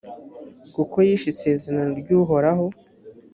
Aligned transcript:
kuko 0.75 0.95
yishe 1.07 1.27
isezerano 1.33 1.91
ry’uhoraho 2.01 2.65